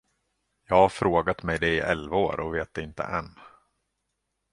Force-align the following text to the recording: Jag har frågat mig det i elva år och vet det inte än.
Jag 0.67 0.75
har 0.75 0.89
frågat 0.89 1.43
mig 1.43 1.59
det 1.59 1.67
i 1.75 1.79
elva 1.79 2.15
år 2.17 2.39
och 2.39 2.55
vet 2.55 2.73
det 2.73 2.81
inte 2.81 3.03
än. 3.03 3.39